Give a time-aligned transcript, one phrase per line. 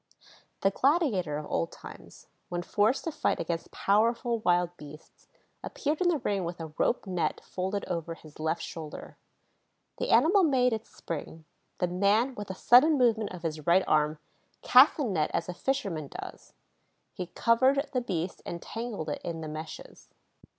[0.61, 5.27] The gladiator of old times, when forced to fight against powerful wild beasts,
[5.63, 9.15] appeared in the ring with a rope net folded over his left shoulder.
[9.99, 11.45] The animal made its spring.
[11.77, 14.17] The man, with a sudden movement of his right arm,
[14.63, 16.53] cast the net as a fisherman does;
[17.13, 20.09] he covered the beast and tangled it in the meshes.